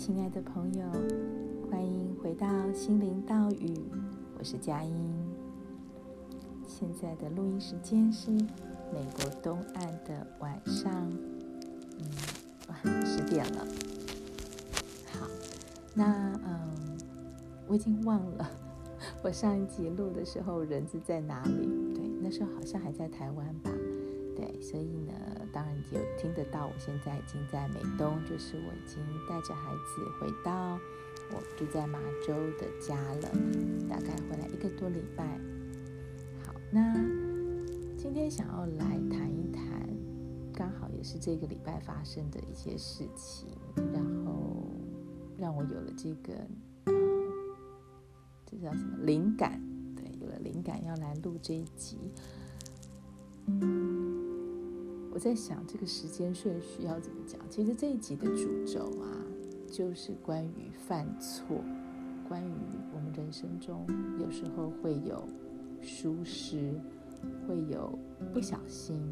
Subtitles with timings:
[0.00, 0.86] 亲爱的朋友，
[1.70, 3.84] 欢迎回到心灵岛屿，
[4.38, 4.94] 我是佳音。
[6.66, 10.90] 现在的录音时间是美国东岸的晚上，
[11.98, 12.06] 嗯，
[12.68, 13.66] 哇，十点了。
[15.12, 15.26] 好，
[15.94, 16.98] 那嗯，
[17.68, 18.50] 我已经忘了
[19.22, 21.68] 我上一集录的时候人是在哪里？
[21.94, 23.70] 对，那时候好像还在台湾吧。
[24.34, 25.12] 对，所以呢，
[25.52, 26.66] 当然有听得到。
[26.66, 30.78] 我现在已经在美东，就是我已经带着孩子回到
[31.32, 33.30] 我住在马州的家了，
[33.88, 35.24] 大概回来一个多礼拜。
[36.44, 36.94] 好，那
[37.96, 39.88] 今天想要来谈一谈，
[40.52, 43.48] 刚好也是这个礼拜发生的一些事情，
[43.92, 44.66] 然后
[45.38, 46.34] 让我有了这个，
[46.84, 46.92] 呃，
[48.46, 49.60] 这叫什么灵感？
[49.96, 51.98] 对，有了灵感要来录这一集。
[53.46, 53.89] 嗯。
[55.12, 57.40] 我在想这个时间顺序要怎么讲？
[57.50, 59.10] 其实这一集的主轴啊，
[59.70, 61.62] 就是关于犯错，
[62.28, 62.54] 关于
[62.94, 63.84] 我们人生中
[64.20, 65.26] 有时候会有
[65.82, 66.72] 疏失，
[67.46, 67.98] 会有
[68.32, 69.02] 不小心，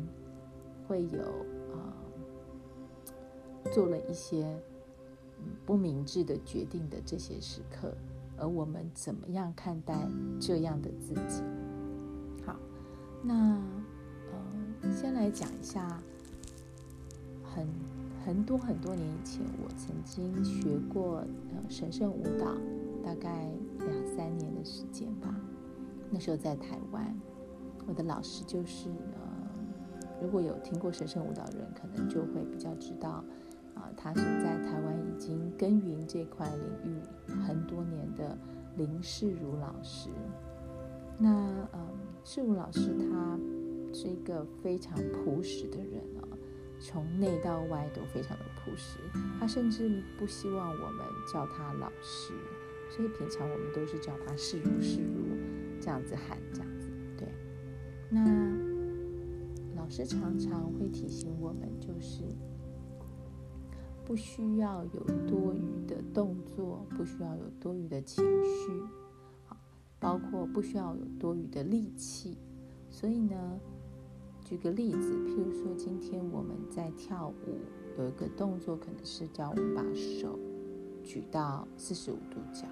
[0.87, 1.21] 会有
[1.75, 1.93] 啊、
[3.73, 4.57] 做了一些
[5.67, 7.93] 不明智的决定的这些时刻，
[8.37, 11.43] 而我们怎么样看待这样的自己？
[12.47, 12.57] 好，
[13.21, 13.61] 那。
[15.01, 16.03] 先来讲一下，
[17.45, 17.69] 很
[18.27, 22.47] 很多很多年以前，我曾经学过呃神圣舞蹈，
[23.01, 25.33] 大概两三年的时间吧。
[26.11, 27.17] 那时候在台湾，
[27.87, 33.25] 我的老师就是呃，如果有听过神圣舞蹈的人，可能就会比较知道
[33.77, 37.01] 啊、他是在台湾已经耕耘这块领域
[37.47, 38.37] 很多年的
[38.77, 40.09] 林世如老师。
[41.19, 41.31] 那
[41.73, 41.87] 嗯，
[42.25, 43.39] 世如老师他。
[43.93, 46.29] 是一个非常朴实的人啊，
[46.79, 48.99] 从内到外都非常的朴实。
[49.41, 52.33] 他甚至不希望我们叫他老师，
[52.91, 55.37] 所以平常我们都是叫他是如是如
[55.81, 56.89] 这样子喊，这样子。
[57.17, 57.29] 对，
[58.11, 58.21] 那
[59.75, 62.23] 老师常常会提醒我们，就是
[64.05, 68.71] 不需要有多余的动作，不需要有多余的情绪，
[69.99, 72.37] 包括不需要有多余的力气。
[72.91, 73.59] 所以呢。
[74.49, 77.59] 举个例子，譬如说，今天我们在跳舞，
[77.99, 80.39] 有一个动作，可能是叫我们把手
[81.05, 82.67] 举到四十五度角。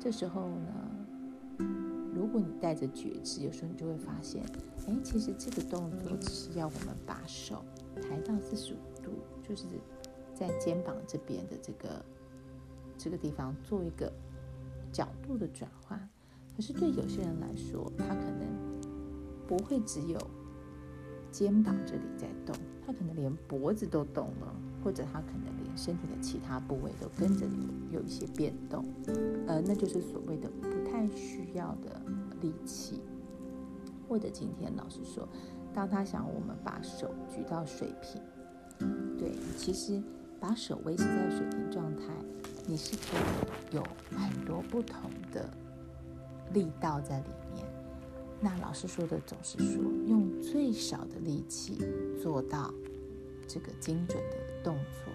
[0.00, 1.66] 这时候呢，
[2.14, 4.42] 如果你带着觉知，有时候你就会发现，
[4.86, 7.62] 哎，其实这个动作只是要我们把手
[8.00, 9.10] 抬到四十五度，
[9.46, 9.66] 就是
[10.34, 12.02] 在肩膀这边的这个
[12.96, 14.10] 这个地方做一个
[14.90, 16.08] 角度的转换。
[16.56, 18.48] 可是对有些人来说，他可能
[19.46, 20.18] 不会只有。
[21.38, 22.52] 肩膀这里在动，
[22.84, 28.84] 他可能连脖子都动了，或者他可能连身体的其他部位都跟着有有一些变动，
[29.46, 32.02] 呃，那就是所谓的不太需要的
[32.40, 33.00] 力气。
[34.08, 35.28] 或者今天老师说，
[35.72, 38.20] 当他想我们把手举到水平，
[39.16, 40.02] 对，其实
[40.40, 42.02] 把手维持在水平状态，
[42.66, 45.48] 你是可以有很多不同的
[46.52, 47.64] 力道在里面。
[48.40, 51.78] 那老师说的总是说，用最少的力气
[52.22, 52.72] 做到
[53.46, 55.12] 这个精准的动作。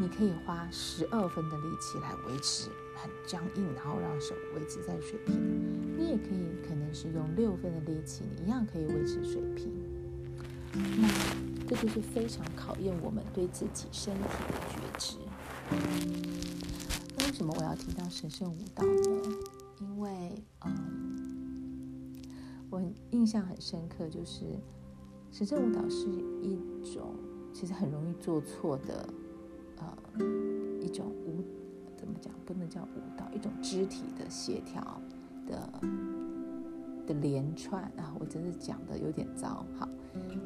[0.00, 5.96] 你可以花十二分的力气来维持很僵硬，然后让手维持在水平。
[5.96, 9.72] 你也可以可能是用六分的力气，你一样可以维持水平。
[10.72, 11.08] 那
[11.68, 15.16] 这就是非常考验我们对自己身体的觉知。
[17.16, 19.36] 那为什么我要提到神圣舞蹈呢？
[19.80, 20.34] 因为，
[20.64, 20.97] 嗯。
[23.10, 24.44] 印象很深刻，就是
[25.30, 26.08] 时政舞蹈是
[26.42, 26.58] 一
[26.94, 27.14] 种
[27.52, 29.08] 其实很容易做错的，
[29.76, 29.96] 呃，
[30.80, 31.44] 一种舞，
[31.96, 32.32] 怎么讲？
[32.46, 35.00] 不能叫舞蹈，一种肢体的协调
[35.46, 35.70] 的
[37.06, 38.14] 的连串啊！
[38.18, 39.66] 我真是讲的有点糟。
[39.78, 39.86] 好，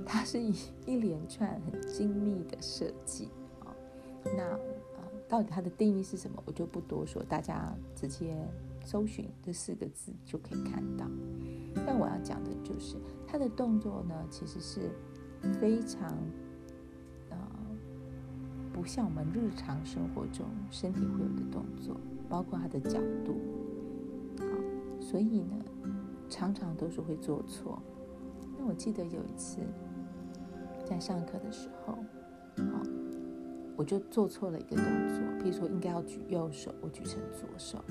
[0.05, 0.53] 它是一
[0.85, 3.29] 一连串很精密的设计
[3.61, 3.71] 啊。
[4.25, 6.43] 那呃，到底它的定义是什么？
[6.45, 8.37] 我就不多说，大家直接
[8.85, 11.07] 搜寻这四个字就可以看到。
[11.87, 12.97] 但我要讲的就是，
[13.27, 14.91] 他的动作呢，其实是
[15.61, 16.09] 非常
[17.31, 17.37] 呃，
[18.73, 21.97] 不像我们日常生活中身体会有的动作，
[22.29, 23.41] 包括他的角度，
[24.39, 24.47] 好，
[25.01, 25.57] 所以呢，
[26.29, 27.81] 常常都是会做错。
[28.59, 29.61] 那我记得有一次
[30.85, 31.95] 在上课的时候，
[32.57, 32.83] 好，
[33.77, 37.83] 我就做错了一个动作，譬如说应该要举右手，我举成左手，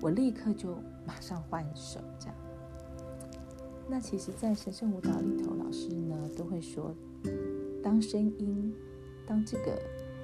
[0.00, 0.76] 我立刻就
[1.06, 2.36] 马上换手，这样。
[3.90, 6.94] 那其实，在神圣舞蹈里头，老师呢都会说，
[7.82, 8.72] 当声音，
[9.26, 9.76] 当这个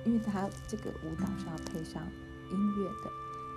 [0.04, 2.00] 因为他这个舞蹈是要配上
[2.48, 3.10] 音乐的，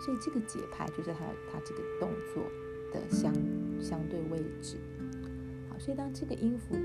[0.03, 1.19] 所以这个节拍就是他
[1.51, 2.43] 他这个动作
[2.91, 3.31] 的相
[3.79, 4.77] 相对位置。
[5.69, 6.75] 好，所以当这个音符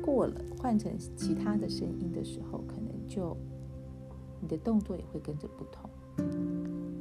[0.00, 3.36] 过了，换成其他的声音的时候，可能就
[4.40, 5.90] 你的动作也会跟着不同。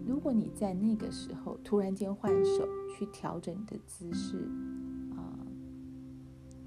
[0.05, 4.47] 如果你在那个时候突然间换手去调整你的姿势，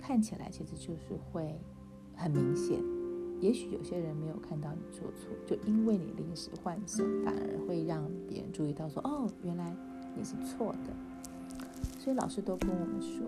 [0.06, 1.58] 看起来其实就是会
[2.14, 2.78] 很明显。
[3.40, 9.74] 也许有些人没有看到你做错，就因为你临时换手，反而会让别人注意到说：“哦，原来
[10.14, 10.94] 你是错的。”
[11.98, 13.26] 所以老师都跟我们说，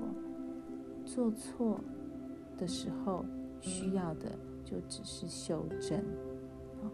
[1.06, 1.80] 做错
[2.58, 3.24] 的时候
[3.62, 5.98] 需要的就只是修正，
[6.82, 6.92] 啊，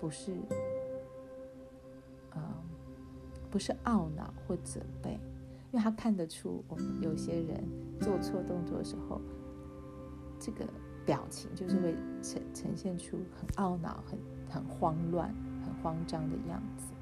[0.00, 0.32] 不是。
[2.34, 2.42] 嗯，
[3.50, 5.12] 不是懊恼或责备，
[5.72, 7.62] 因为他看得出我们有些人
[8.04, 9.18] 做错动作的时候，
[10.38, 10.66] 这个
[11.06, 15.34] 表情就是会呈呈现出很懊恼、很很慌乱、
[15.64, 16.92] 很慌张的样子。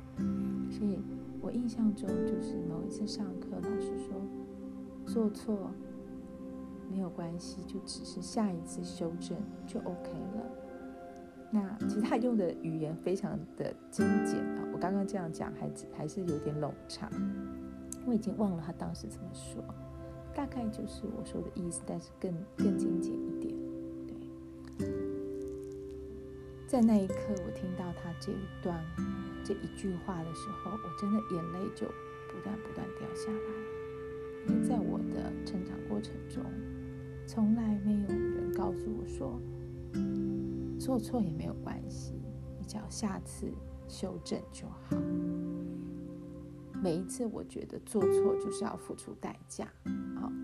[0.70, 1.00] 所以
[1.40, 4.22] 我印象中就是某一次上课，老师说
[5.04, 5.72] 做错
[6.88, 10.46] 没有关系，就只是下一次修正就 OK 了。
[11.50, 17.10] 那其实他用的语言非常的精简啊，我刚刚这样讲还还是有点冗长，
[18.06, 19.62] 我已经忘了他当时怎么说，
[20.34, 23.54] 大概就是我说的意思，但是更更精简一点。
[24.06, 24.86] 对，
[26.66, 28.84] 在那一刻我听到他这一段
[29.44, 31.86] 这一句话的时候，我真的眼泪就
[32.28, 36.42] 不断不断掉下来，因为在我的成长过程中，
[37.26, 39.40] 从来没有人告诉我说。
[40.78, 42.12] 做错也没有关系，
[42.58, 43.52] 你只要下次
[43.86, 44.96] 修正就好。
[46.82, 49.72] 每一次我觉得做错就是要付出代价，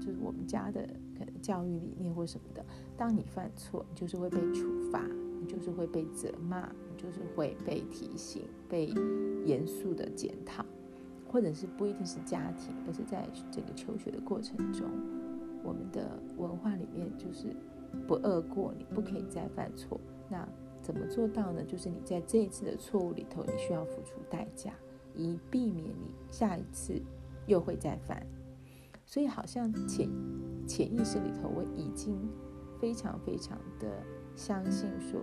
[0.09, 0.81] 就是我们家的
[1.19, 2.65] 可能教育理念或什么的。
[2.97, 5.07] 当你犯错，你就是会被处罚，
[5.39, 8.87] 你就是会被责骂，你就是会被提醒、被
[9.45, 10.65] 严肃的检讨，
[11.31, 14.89] 或者是不一定是家庭，而是在这个求学的过程中，
[15.63, 17.55] 我们的文化里面就是
[18.07, 20.01] 不恶过，你不可以再犯错。
[20.31, 20.49] 那
[20.81, 21.63] 怎么做到呢？
[21.65, 24.73] 就是你在这一次的错误里头，你需要付出代价，
[25.15, 26.99] 以避免你下一次
[27.47, 28.27] 又会再犯。
[29.09, 30.07] 所以好像潜
[30.67, 32.15] 潜意识里头，我已经
[32.79, 34.03] 非常非常的
[34.37, 35.19] 相信说，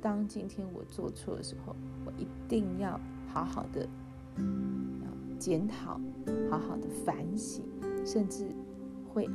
[0.00, 1.76] 当今天我做错的时候，
[2.06, 2.98] 我一定要
[3.28, 3.86] 好好的
[5.38, 6.00] 检讨，
[6.50, 7.62] 好好的反省，
[8.02, 8.48] 甚至
[9.12, 9.28] 会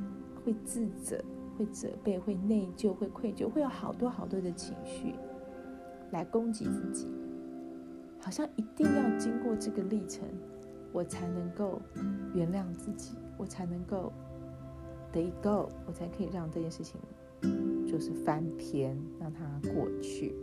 [0.44, 1.24] 会自责。
[1.56, 5.13] 会责备，会内疚，会愧疚，会有好多好多的情绪
[6.10, 7.07] 来攻击自己，
[8.19, 10.28] 好像一定要经过这个历程，
[10.92, 11.80] 我才能够
[12.34, 14.12] 原谅自己，我才能够
[15.12, 17.00] 得 go，我才可以让这件事情
[17.88, 19.44] 就是翻篇，让它
[19.74, 20.33] 过去。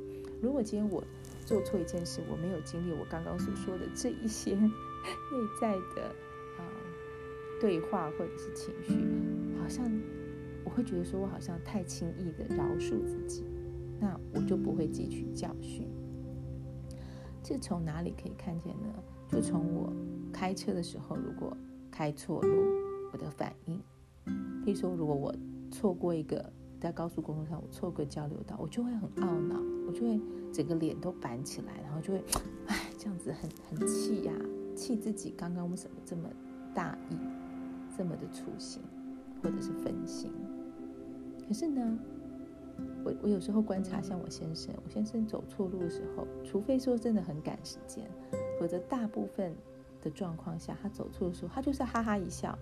[0.42, 1.02] 如果今天我
[1.44, 4.70] 做错一件事，我没有经历我刚刚所说的这一些内
[5.60, 6.08] 在的
[6.58, 6.62] 啊、
[7.60, 8.94] 对话或者是情绪，
[9.60, 9.90] 好像。
[10.62, 13.44] 我会觉得说，我好像太轻易的饶恕自己，
[13.98, 15.88] 那我就不会汲取教训。
[17.42, 18.92] 这从哪里可以看见呢？
[19.26, 19.90] 就从我
[20.30, 21.56] 开车的时候，如果
[21.90, 22.79] 开错路，
[23.12, 23.80] 我的反应。
[24.64, 25.34] 比如说，如果我
[25.70, 30.20] 错过一个在高速公路上，我错过交流道，我就会很懊恼，我就会
[30.52, 32.22] 整个脸都板起来，然后就会，
[32.66, 34.32] 哎，这样子很很气呀，
[34.76, 36.28] 气自己刚刚为什么这么
[36.74, 37.16] 大意，
[37.96, 38.82] 这么的粗心，
[39.42, 40.32] 或者是分心。
[41.48, 41.98] 可是呢，
[43.04, 48.08] 我我有时候观察，像我先生，我先生走错路的时候，除非说真的很赶时间，
[48.58, 49.54] 否则大部分
[50.00, 52.56] 的状况下，他走错的时候，他就是哈哈一笑，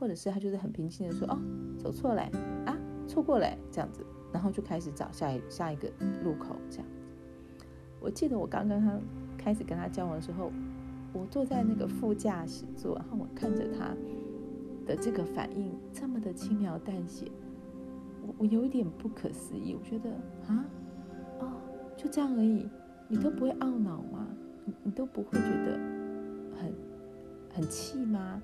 [0.00, 1.38] 或者是他就是很平静的说：“哦，
[1.78, 2.22] 走错了，
[2.64, 2.74] 啊，
[3.06, 5.90] 错过了，这样子。”然后就开始找下一下一个
[6.24, 6.86] 路口这样。
[8.00, 8.98] 我记得我刚刚他
[9.36, 10.50] 开始跟他交往的时候，
[11.12, 13.94] 我坐在那个副驾驶座，然后我看着他
[14.86, 17.30] 的这个反应这么的轻描淡写。
[18.38, 20.10] 我有一点不可思议，我觉得
[20.46, 20.64] 啊，
[21.40, 21.52] 哦，
[21.96, 22.68] 就这样而已，
[23.08, 24.26] 你都不会懊恼吗？
[24.64, 25.72] 你你都不会觉得
[26.56, 26.72] 很
[27.52, 28.40] 很气吗？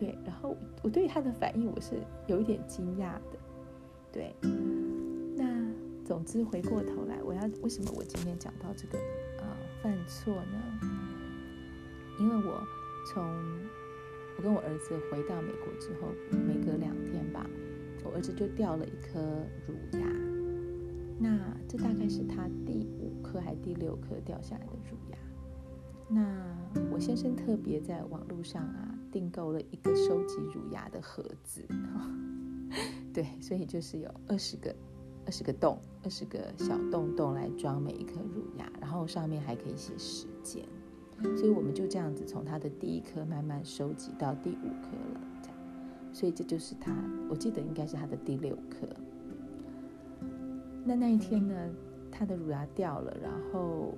[0.00, 3.38] 对，然后我对他的反应我是有一点惊讶的，
[4.10, 4.34] 对。
[5.36, 5.44] 那
[6.06, 8.98] 总之回过头来，我要为什么我今天讲到这个
[9.42, 10.58] 啊、呃、犯错呢？
[12.18, 12.66] 因为我
[13.12, 13.22] 从
[14.38, 16.08] 我跟我儿子回到美国之后，
[16.48, 17.46] 每隔两天吧。
[18.02, 19.20] 我儿子就掉了一颗
[19.66, 20.06] 乳牙，
[21.18, 21.38] 那
[21.68, 25.18] 这大概是他第五颗还是第六颗掉下来的乳牙。
[26.12, 26.20] 那
[26.92, 31.64] 我先生特别在网络上啊订购了一个收集乳牙的盒子，
[33.14, 34.74] 对，所以就是有二十个、
[35.24, 40.64] 二十个洞，二十个小洞洞来装每一颗乳牙，然后上面还可以写时间。
[41.36, 45.56] 所以我们就这样子从他的第一颗慢慢收集到第五颗了，这样。
[46.12, 46.92] 所以这就是他，
[47.28, 48.88] 我记得应该是他的第六颗。
[50.82, 51.54] 那那一天呢，
[52.10, 53.94] 他的乳牙掉了，然后，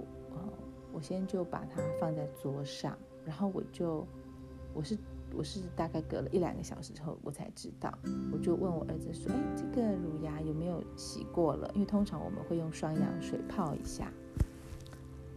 [0.93, 4.07] 我先就把它放在桌上，然后我就，
[4.75, 4.97] 我是
[5.35, 7.93] 我是大概隔了一两个小时之后我才知道，
[8.33, 11.71] 我就问我儿子说，哎，这个乳牙有没有洗过了？
[11.75, 14.13] 因为通常我们会用双氧水泡一下。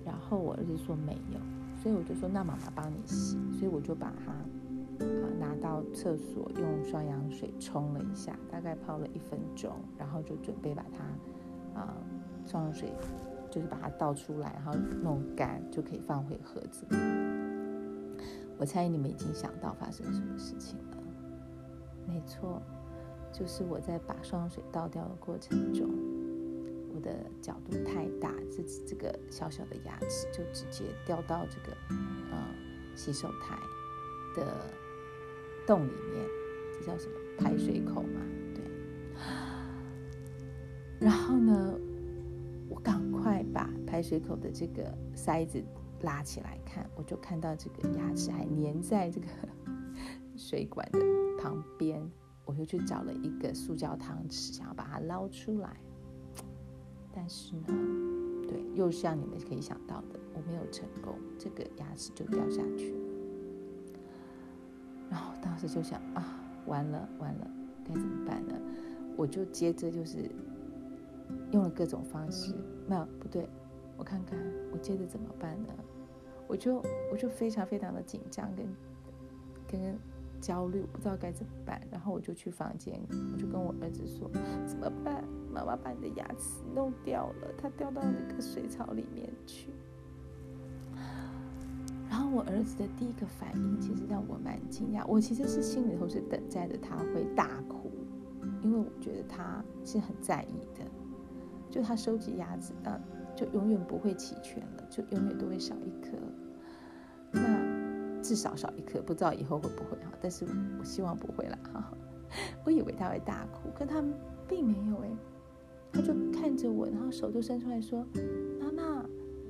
[0.05, 1.39] 然后我儿子说没有。
[1.81, 3.37] 所以我就说，那妈妈帮你洗。
[3.53, 11.97] 所以我就把它啊拿到厕所，用双氧水冲了一下，大概泡了一分钟，然后就准备把它啊
[12.45, 12.91] 双氧水
[13.55, 16.97] 就是把它倒出来，然后弄干，就可以放回盒子里。
[18.57, 20.97] 我猜你们已经想到发生什么事情了。
[22.05, 22.61] 没错，
[23.31, 25.89] 就是我在把双氧水倒掉的过程中。
[26.93, 31.77] 我的角度太大，这这个小小的牙齿就直接掉到这个
[32.31, 32.37] 呃
[32.93, 33.57] 洗手台
[34.35, 34.53] 的
[35.65, 36.25] 洞里面，
[36.77, 38.19] 这叫什么排水口嘛？
[38.53, 38.63] 对。
[40.99, 41.77] 然后呢，
[44.05, 45.63] 水口的这个塞子
[46.01, 49.27] 拉起来看，我就看到这个牙齿还粘在这个
[50.37, 50.99] 水管的
[51.41, 52.07] 旁边，
[52.45, 55.75] 我就去找了一个塑胶汤匙，想要把它捞出来。
[57.11, 57.65] 但是呢，
[58.47, 62.99] 对，又像你们可以想到的，我没有成功，这个牙齿就掉下去了。
[65.09, 67.49] 然后当时就想啊，完了完了，
[67.83, 68.53] 该怎么办呢？
[69.17, 70.29] 我就接着就是
[71.51, 72.53] 用了各种方式，
[72.87, 73.47] 没有不对，
[73.97, 74.37] 我看看
[74.71, 75.73] 我接着怎么办呢？
[76.47, 78.67] 我就我就非常非常的紧张跟
[79.67, 79.97] 跟
[80.39, 81.81] 焦虑，不知道该怎么办。
[81.89, 82.99] 然后我就去房间，
[83.33, 84.29] 我就跟我儿子说，
[84.67, 85.23] 怎么办？
[85.51, 89.69] 妈妈把你的牙齿弄掉了，它掉到那个水槽里面去。
[92.07, 97.89] 然后我儿子的第一个反应其实让我蛮惊讶，我其实是心里头是等待着他会大哭，
[98.61, 100.85] 因为我觉得他是很在意的，
[101.69, 102.99] 就他收集牙齿，啊，
[103.35, 106.17] 就永远不会齐全了，就永远都会少一颗。
[107.31, 110.45] 那至少少一颗，不知道以后会不会哈，但是
[110.79, 111.93] 我希望不会啦哈。
[112.65, 114.03] 我以为他会大哭，可他
[114.47, 115.09] 并没有哎。
[115.93, 118.05] 他就看着我，然后手就伸出来说
[118.59, 119.05] ：“妈妈，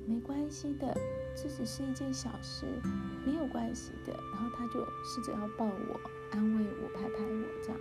[0.06, 0.96] 没关系的，
[1.34, 2.66] 这只是一件小事，
[3.26, 6.00] 没有关系的。”然后他就试着要抱我，
[6.30, 7.80] 安慰我，拍拍我，这样，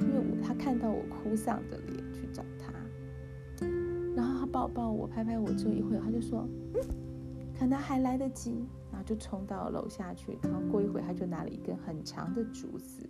[0.00, 2.70] 因为我他看到我哭丧的脸去找，他
[4.52, 6.80] 抱抱我，拍拍我之后一会，他就说：“嗯，
[7.58, 13.08] 可能还来得及。”然后就冲到楼下去，然后过一会他就拿了一根很长的竹子。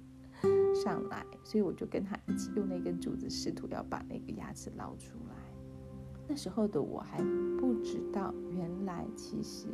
[0.74, 5.34] 上来，所以我就跟他一起用那根竹子，试图要把那个牙齿捞出来。
[6.28, 7.18] 那时候的我还
[7.60, 9.66] 不知道，原来其实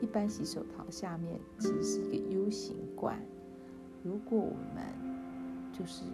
[0.00, 3.20] 一般洗手槽下面其实是一个 U 型管。
[4.02, 4.84] 如果我们
[5.72, 6.04] 就是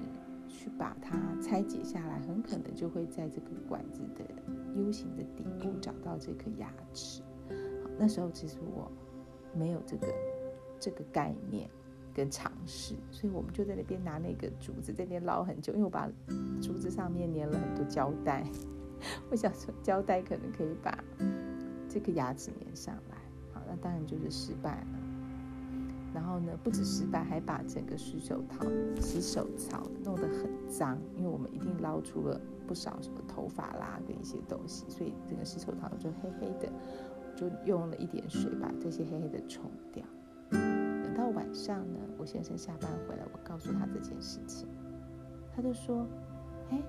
[0.79, 4.25] 把它拆解下来，很可能就会在这个管子的
[4.75, 7.23] U 型的底部找到这颗牙齿。
[7.49, 8.91] 好，那时候其实我
[9.55, 10.07] 没有这个
[10.79, 11.69] 这个概念。
[12.13, 16.11] 跟尝试，所以我们就在那边拿那个竹子在那边捞很久，因为我把
[16.61, 18.45] 竹子上面粘了很多胶带，
[19.31, 20.93] 我想说胶带可能可以把
[21.89, 23.17] 这个牙齿粘上来。
[23.55, 25.00] 好，那当然就是失败了。
[26.13, 28.67] 然后呢，不止失败，还把整个洗手套
[29.01, 36.73] 洗手槽弄得很脏，因为我们一定捞出了不少什么头发啦跟一些东西，所以整个洗手槽就黑黑的，
[37.37, 40.05] 就用了一点水把这些黑黑的冲掉。
[40.51, 44.69] 等到晚上呢，我先生下班回来，我告诉他这件事情，
[45.55, 46.07] 他就说
[46.71, 46.83] ：“哎，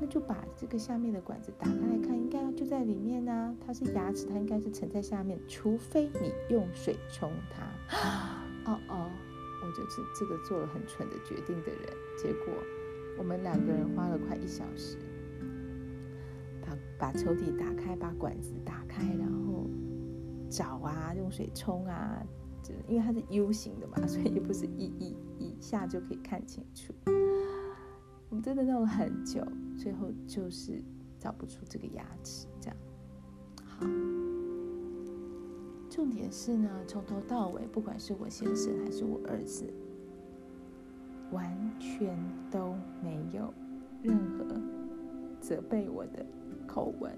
[0.00, 3.54] 那就把这个下面的管子打开来看，应该就在里面呢、啊。
[3.66, 8.28] 它是牙齿，它应该是沉在下面，除非你用水冲它。
[9.72, 11.80] ”就是这个做了很蠢的决定的人。
[12.16, 12.54] 结果
[13.18, 14.96] 我们两个人花了快一小时，
[16.60, 19.68] 把把抽屉打开，把管子打开，然后
[20.48, 22.22] 找啊，用水冲啊。
[22.62, 26.94] 就因为它是 U 型的嘛，所以也不是一一一下就可以看清楚。
[28.28, 29.44] 我们真的弄了很久，
[29.76, 30.80] 最后就是
[31.18, 32.46] 找不出这个牙齿。
[32.60, 32.76] 这样，
[33.66, 34.11] 好。
[35.92, 39.70] 重点是呢，从头到尾，不管是我先生还是我儿子，
[41.30, 42.16] 完全
[42.50, 43.52] 都没有
[44.02, 44.58] 任何
[45.38, 46.24] 责备我的
[46.66, 47.12] 口吻，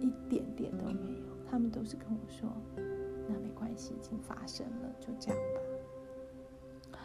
[0.00, 1.34] 一点点都没有。
[1.50, 2.50] 他们都是跟我说。
[3.28, 6.98] 那没关系，已经发生了，就这样吧。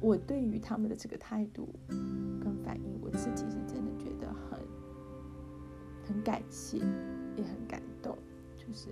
[0.00, 4.58] 我对于他们的这个态度跟反应，我自己是真的觉得很
[6.08, 6.78] 很感谢，
[7.36, 7.80] 也很感。
[8.68, 8.88] 就是，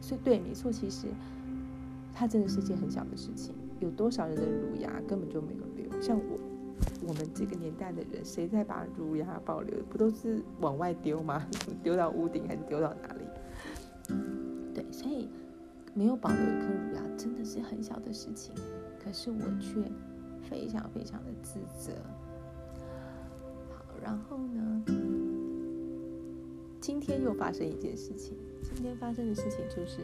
[0.00, 1.06] 所以对，没错，其实
[2.12, 3.54] 它真的是件很小的事情。
[3.80, 6.00] 有多少人的乳牙根本就没有留？
[6.00, 6.38] 像我，
[7.06, 9.82] 我们这个年代的人，谁在把乳牙保留？
[9.90, 11.46] 不都是往外丢吗？
[11.82, 13.24] 丢到屋顶还是丢到哪里？
[14.74, 15.28] 对，所以
[15.94, 18.54] 没有保留一颗乳牙，真的是很小的事情。
[19.02, 19.82] 可是我却
[20.48, 21.92] 非常非常的自责。
[23.70, 24.82] 好，然后呢，
[26.82, 28.36] 今天又发生一件事情。
[28.60, 30.00] 今天发生的事情就是，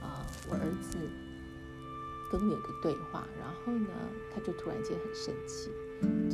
[0.00, 0.96] 啊、呃，我儿子
[2.32, 3.90] 跟我有个对话，然后呢，
[4.32, 5.70] 他就突然间很生气。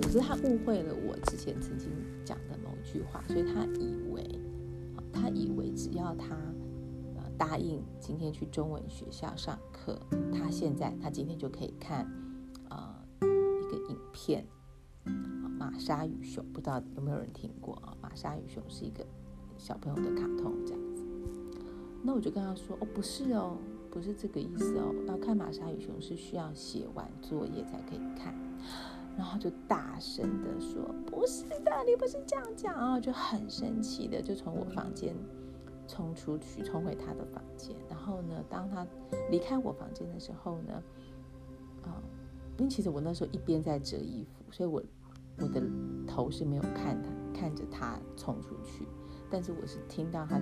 [0.00, 1.90] 总之，他误会了我之前曾经
[2.24, 4.38] 讲的某一句话，所以他以为，
[5.12, 6.36] 他以为只要他
[7.16, 10.00] 呃答应今天去中文学校上课，
[10.32, 12.04] 他现在他今天就可以看
[12.68, 14.46] 啊、呃、一个影片，
[15.04, 17.96] 啊玛莎与熊，不知道有没有人听过啊？
[18.00, 19.04] 玛莎与熊是一个
[19.64, 21.02] 小朋友的卡通，这样子。
[22.02, 23.56] 那我就跟他说：“哦，不是哦，
[23.90, 24.94] 不是这个意思哦。
[25.06, 28.34] 要看《玛莎与熊》是需要写完作业才可以看。”
[29.16, 35.16] 然后就大声的说：“不是的，你不是这样讲哦。”就很生气的就从我房间
[35.88, 37.74] 冲出去，冲回他的房间。
[37.88, 38.86] 然后呢，当他
[39.30, 40.82] 离开我房间的时候呢，
[41.84, 42.02] 啊，
[42.58, 44.82] 因为其实我那时候一边在折衣服，所以我
[45.38, 45.62] 我的
[46.06, 48.86] 头是没有看他看着他冲出去，
[49.34, 50.40] 但是我是听到他。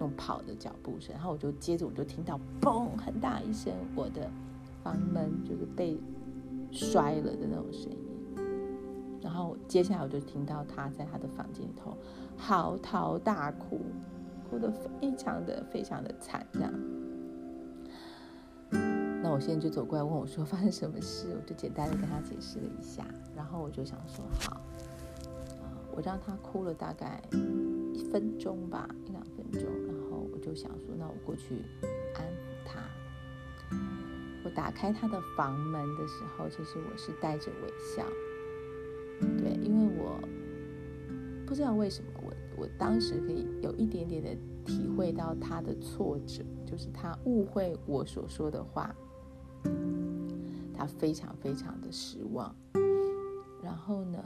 [0.00, 4.28] 用跑的脚步声，然后我就接着我就听到嘣很大一声，我的
[4.82, 5.96] 房门就是被
[6.72, 7.98] 摔了的那种声音。
[9.22, 11.96] 然后接下来我就听到他在他的房间里头
[12.36, 13.82] 嚎啕大哭，
[14.50, 16.72] 哭得非常的非常的惨，这样。
[19.22, 23.06] 那我现在就走过来问我说发生什么事，我就简单的跟他解释了一下，
[23.36, 24.60] 然后我就想说好，
[25.94, 27.22] 我让他哭了大概
[27.94, 29.62] 一分钟吧，一两分钟。
[29.86, 31.62] 然后我就想说，那我过去
[32.14, 32.80] 安抚他。
[34.44, 38.04] 我打开他的房门的时候，其实我是带着微笑。
[39.38, 40.20] 对，因为我
[41.46, 48.94] 不知道为什么，我我当时可以有一点点的体会到他的挫折，就是他误会我所说的话，
[50.74, 52.54] 他非常非常的失望。
[53.62, 54.18] 然后呢，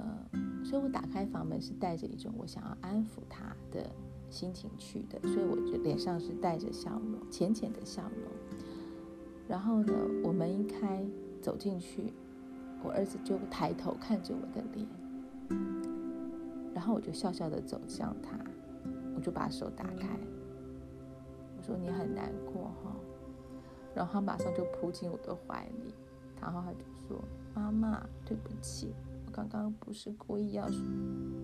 [0.64, 3.90] 所以我打开房门是带着一种我想要安抚他的。
[4.30, 8.30] 心情去的，所以我就脸上是带着笑容，浅浅的笑容。
[9.48, 11.02] 然后呢，我门一开，
[11.40, 12.12] 走进去，
[12.84, 14.86] 我儿子就抬头看着我的脸，
[16.74, 18.38] 然后我就笑笑的走向他，
[19.16, 20.06] 我就把手打开，
[21.56, 22.94] 我说你很难过哈，
[23.94, 25.94] 然后他马上就扑进我的怀里，
[26.38, 28.92] 然后他就说妈妈，对不起。
[29.38, 30.66] 刚刚不是故意要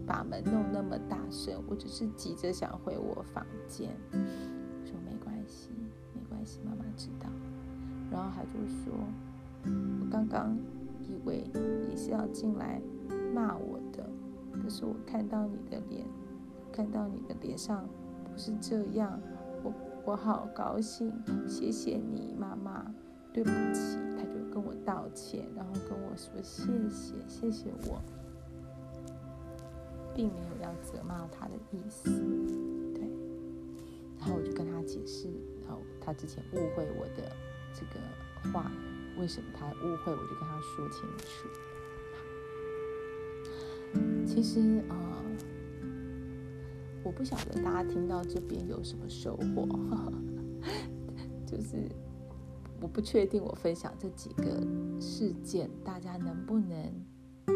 [0.05, 3.95] 把门弄那么大声，我只是急着想回我房间。
[4.11, 5.71] 我说没关系，
[6.13, 7.29] 没关系，妈妈知道。
[8.11, 8.93] 然后他就说，
[10.01, 10.57] 我刚刚
[11.05, 11.49] 以为
[11.89, 12.83] 你是要进来
[13.33, 14.05] 骂我的，
[14.61, 16.05] 可是我看到你的脸，
[16.73, 17.87] 看到你的脸上
[18.25, 19.21] 不是这样，
[19.63, 19.73] 我
[20.05, 21.13] 我好高兴，
[21.47, 22.93] 谢谢你，妈妈，
[23.33, 23.99] 对不起。
[24.55, 28.01] 跟我道歉，然后跟我说谢谢，谢谢我，
[30.15, 32.09] 并没有要责骂他的意思，
[32.95, 33.03] 对。
[34.17, 35.27] 然后我就跟他解释，
[35.67, 37.33] 然后他之前误会我的
[37.75, 37.99] 这个
[38.53, 38.71] 话，
[39.19, 41.49] 为什么他误会，我就跟他说清楚。
[44.25, 45.21] 其实啊、
[47.03, 49.67] 我不晓得大家听到这边有什么收获，
[51.45, 51.91] 就是。
[52.85, 54.45] 我不确定，我分享这几个
[55.01, 56.77] 事件，大家能不能
[57.47, 57.55] 呃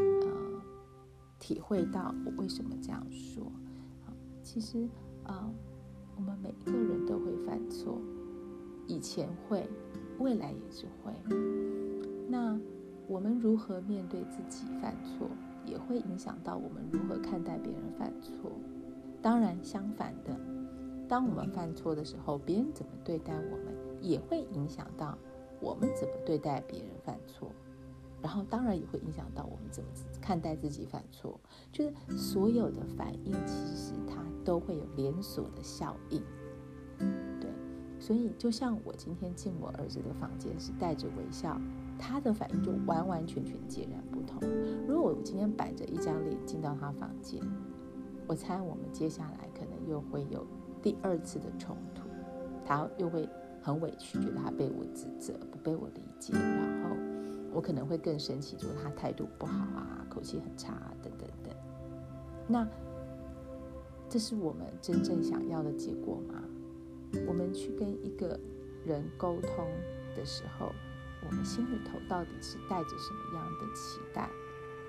[1.38, 3.44] 体会到我为什么这样说？
[4.06, 4.12] 好，
[4.42, 4.88] 其实
[5.24, 5.52] 啊、
[6.16, 7.98] 我们每一个人都会犯错，
[8.86, 9.68] 以前会，
[10.18, 11.12] 未来也是会。
[12.26, 12.58] 那
[13.06, 15.28] 我们如何面对自己犯错，
[15.66, 18.50] 也会影响到我们如何看待别人犯错。
[19.20, 20.34] 当然，相反的，
[21.06, 23.77] 当我们犯错的时候，别人怎么对待我们？
[24.00, 25.16] 也会影响到
[25.60, 27.50] 我们怎么对待别人犯错，
[28.22, 31.38] 然后当然也会影响到我们怎么看待自己犯错。
[31.72, 36.22] 就是所有的反应，其实它都会有连锁的效应。
[37.40, 37.50] 对，
[37.98, 41.60] 所以就像我今天进我儿子的房间是带着微笑，
[41.98, 44.40] 他的反应就完完全全截然不同。
[44.86, 47.40] 如果我今天摆着一张脸进到他房间，
[48.26, 50.46] 我猜我们接下来可能又会有
[50.82, 52.02] 第二次的冲突，
[52.64, 53.28] 他又会。
[53.68, 56.96] 很委屈，觉得他被我指责，不被我理解，然后
[57.52, 61.54] 我可能会更生气，说他态度不好啊，口气很差啊，等等等。
[62.46, 62.66] 那
[64.08, 66.42] 这是我们真正想要的结果吗？
[67.26, 68.40] 我们去跟一个
[68.86, 69.66] 人沟通
[70.16, 70.72] 的时候，
[71.28, 74.30] 我们心里头到底是带着什么样的期待、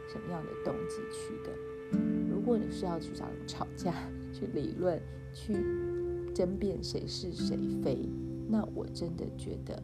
[0.08, 1.52] 什么样的动机去的？
[2.30, 3.94] 如果你是要去找人吵架、
[4.32, 5.02] 去理论、
[5.34, 5.54] 去
[6.34, 8.08] 争辩谁是谁非，
[8.52, 9.82] 那我真的觉得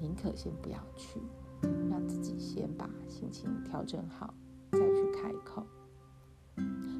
[0.00, 1.20] 宁可先不要去，
[1.90, 4.32] 让自己先把心情调整好，
[4.72, 5.62] 再去开口。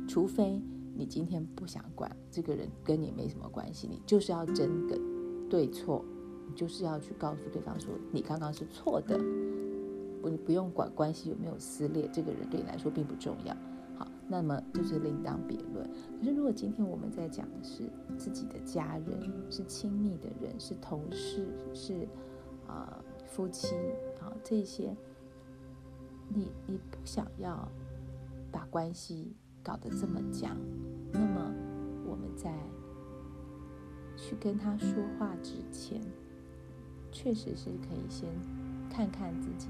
[0.07, 0.61] 除非
[0.95, 5.01] 你今天不想管这个人，跟你没什么关系，你就是要争个
[5.49, 6.05] 对错，
[6.47, 9.19] 你就是要去告诉对方说你刚刚是错的，
[10.21, 13.57] 不，你不用管关系有没有撕裂，这个人对你来说并不重要。
[14.29, 15.89] 那么就是另当别论。
[16.19, 22.09] 可是如果今天我们在讲的是自己的家人，是亲密的人，是同事，是
[22.67, 23.75] 啊、夫妻
[24.21, 24.97] 啊这些，
[26.29, 27.69] 你你不想要
[28.51, 29.35] 把关系。
[29.63, 30.57] 搞得这么僵，
[31.11, 31.53] 那么
[32.09, 32.55] 我们在
[34.17, 36.01] 去跟他说话之前，
[37.11, 38.31] 确实是可以先
[38.89, 39.67] 看看自己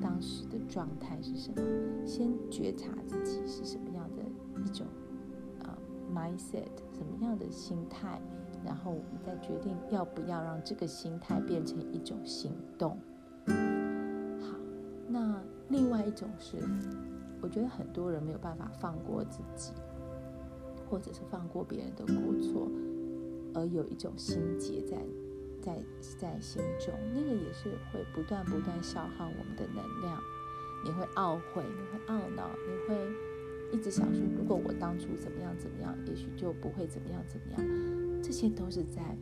[0.00, 4.22] 当时的状态是什么，先觉察自己是什么样的
[4.62, 4.86] 一种
[5.62, 5.76] 啊、
[6.14, 8.20] mindset，什么样的心态，
[8.64, 12.98] 然后我们再决定要不要让这个心态变成一种行动。
[13.46, 14.56] 好，
[15.08, 16.56] 那另外一种是。
[17.42, 19.72] 我觉得很多人没有办法放过自己，
[20.90, 22.68] 或者是放过别人的过错，
[23.54, 24.98] 而有一种心结在
[25.60, 25.78] 在
[26.18, 30.20] 在心中，那个也是会不断不断消耗我们的能量。
[30.84, 32.96] 你会懊悔，你会懊恼，你会
[33.72, 38.22] 一直想说，如果我当初怎么样怎么样，也许就不会怎么样怎么样。
[38.22, 39.16] 这些都是在，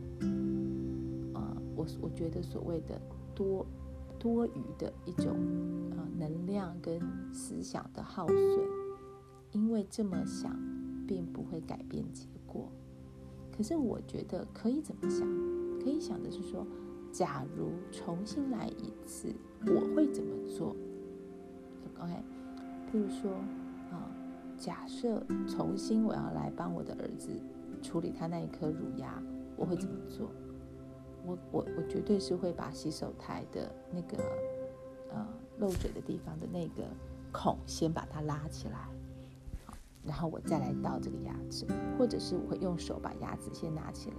[1.34, 3.00] 呃，我我觉得所谓的
[3.34, 3.66] 多。
[4.20, 5.36] 多余的一种
[5.92, 7.00] 呃能量跟
[7.32, 8.60] 思想的耗损，
[9.52, 10.58] 因为这么想
[11.06, 12.68] 并不会改变结果。
[13.56, 15.24] 可是我觉得可以怎么想？
[15.88, 16.66] 可以想的是说，
[17.10, 19.34] 假如重新来一次，
[19.66, 20.76] 我会怎么做
[21.98, 22.12] ？OK，
[22.92, 23.32] 譬如说
[23.90, 24.12] 啊、
[24.58, 27.30] 假设重新我要来帮我的儿子
[27.80, 29.18] 处理他那一颗乳牙，
[29.56, 30.30] 我会怎么做？
[31.24, 34.22] 我我我绝对是会把洗手台的那个
[35.10, 35.26] 呃
[35.58, 36.84] 漏水的地方的那个
[37.32, 38.90] 孔先把它拉起来，
[40.04, 41.66] 然后我再来倒这个牙齿，
[41.98, 44.16] 或者是我会用手把牙齿先拿起来，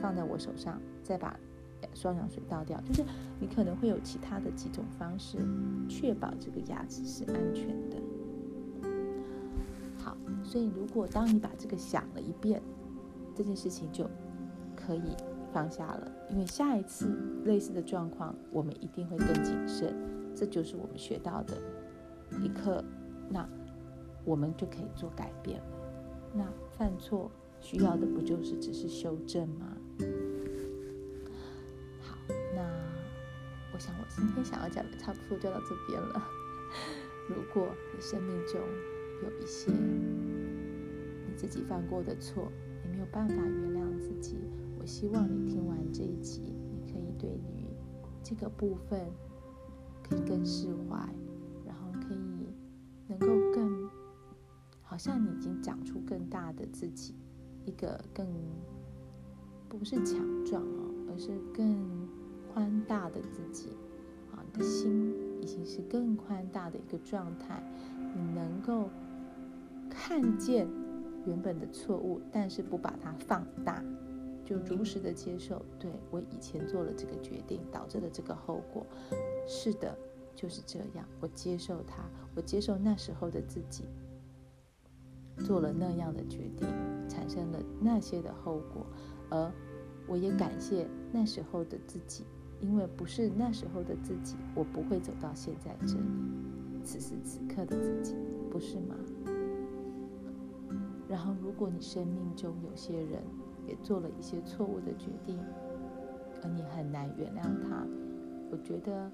[0.00, 1.38] 放在我手上，再把
[1.94, 2.80] 双氧水倒掉。
[2.82, 3.04] 就是
[3.40, 5.38] 你可能会有其他的几种方式，
[5.88, 7.96] 确保这个牙齿是安全的。
[9.98, 12.62] 好，所以如果当你把这个想了一遍，
[13.34, 14.08] 这件事情就
[14.76, 15.16] 可以。
[15.50, 17.08] 放下了，因为下一次
[17.46, 19.96] 类似的状况，我们一定会更谨慎。
[20.36, 21.56] 这就是我们学到的
[22.38, 22.84] 一课。
[23.30, 23.48] 那
[24.26, 25.66] 我们就可以做改变了。
[26.34, 26.44] 那
[26.76, 29.76] 犯错需要的不就是只是修正吗？
[32.02, 32.16] 好，
[32.54, 32.62] 那
[33.74, 36.22] 我想我今天想要讲的差不多就到这边了。
[37.28, 38.58] 如果你生命中
[39.22, 42.50] 有一些你自己犯过的错，
[42.82, 44.36] 你没有办法原谅自己。
[44.80, 46.40] 我希望你听完这一集，
[46.70, 47.66] 你可以对于
[48.22, 49.10] 这个部分
[50.02, 50.96] 可以更释怀，
[51.66, 52.48] 然后可以
[53.08, 53.90] 能够更，
[54.80, 57.14] 好像你已经长出更大的自己，
[57.68, 58.26] 一个更
[59.68, 62.08] 不是强壮哦，而是更
[62.50, 63.68] 宽大的自己。
[64.32, 67.62] 啊，你的心已经是更宽大的一个状态，
[68.14, 68.88] 你能够
[69.90, 70.66] 看见
[71.26, 73.84] 原本的错误，但是不把它放大。
[74.46, 78.86] 就如实的接受，对，我以前做了这个决定，导致了这个后果，
[79.46, 79.94] 是的，
[80.34, 82.02] 就是这样，我接受它，
[82.34, 83.84] 我接受那时候的自己。
[85.38, 86.68] 做了那样的决定，
[87.08, 88.86] 产生了那些的后果，
[89.30, 89.50] 而
[90.06, 92.24] 我也感谢那时候的自己，
[92.60, 98.14] 因为不是那时候的自己，我不会走到现在这里，此时此刻的自己，
[98.50, 98.94] 不是吗？
[101.08, 103.22] 然后，如果你生命中有些人，
[103.66, 105.38] 也做了一些错误的决定，
[106.42, 107.86] 而你很难原谅他。
[108.50, 109.10] 我觉得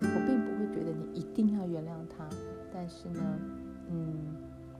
[0.00, 2.28] 我并不会觉得你一定要原谅他，
[2.72, 3.20] 但是呢，
[3.90, 4.36] 嗯，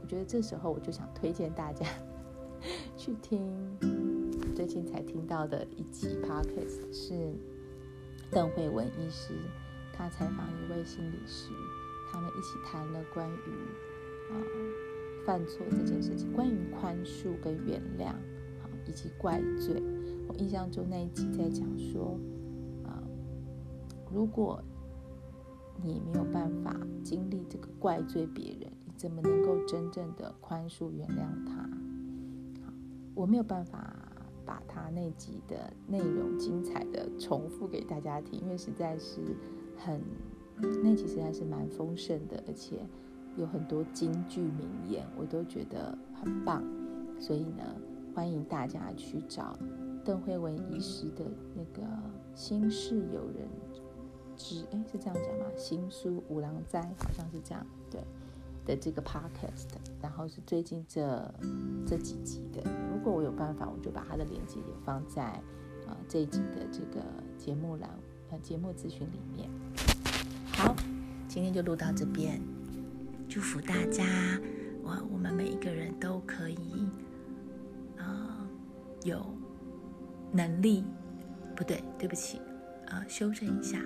[0.08, 1.86] 觉得这时候我就想推荐大家
[2.96, 3.46] 去听
[4.56, 7.32] 最近才听到的一集 Podcast，是
[8.30, 9.34] 邓惠文医师，
[9.92, 11.50] 他采访一位心理师，
[12.10, 14.34] 他们一起谈了关于啊
[15.26, 18.14] 犯错这件事情，关于宽恕跟原谅。
[18.86, 19.82] 以及怪罪，
[20.26, 22.18] 我印象中那一集在讲说，
[22.86, 23.04] 啊，
[24.10, 24.62] 如果
[25.82, 31.70] 你没有办法经历这个怪罪别人，怎么能够真正的宽恕原谅他？
[33.14, 33.94] 我没有办法
[34.44, 39.20] 把他那集的内容精彩的重复给大家听，因为实在是
[39.76, 40.02] 很
[40.82, 42.84] 那集实在是蛮丰盛的，而且
[43.37, 46.64] 有很多金句名言，我都觉得很棒。
[47.20, 47.62] 所以呢，
[48.14, 49.56] 欢迎大家去找
[50.04, 51.82] 邓惠文医师的那个
[52.34, 53.48] 《心事有人
[54.37, 55.46] 知》，哎，是这样讲吗？
[55.56, 57.66] 心书五郎斋好像是这样，
[58.68, 59.66] 的这个 podcast，
[60.02, 61.35] 然后是最近这
[61.87, 62.62] 这几集的。
[62.92, 65.40] 如果我有办法，我就把它的链接也放在啊、
[65.88, 67.02] 呃、这一集的这个
[67.38, 67.88] 节目栏
[68.31, 69.48] 呃节目资讯里面。
[70.52, 70.76] 好，
[71.26, 72.38] 今天就录到这边，
[73.26, 74.04] 祝福大家，
[74.83, 76.87] 我我们每一个人都可以
[77.96, 78.46] 啊。
[79.04, 79.24] 有
[80.31, 80.85] 能力，
[81.57, 82.37] 不对，对不起，
[82.88, 83.81] 啊、呃，修正一下。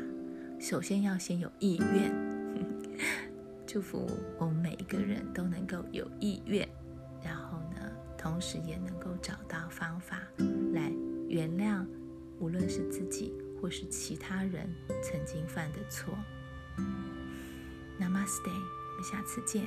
[0.58, 2.10] 首先要先有意愿，
[3.72, 4.06] 祝福
[4.38, 6.68] 我们每一个人都能够有意愿，
[7.24, 10.18] 然后呢，同时也能够找到方法
[10.74, 10.92] 来
[11.26, 11.86] 原谅，
[12.38, 14.68] 无论是自己或是其他人
[15.02, 16.12] 曾经犯的错。
[17.98, 19.64] Namaste，我们下次见。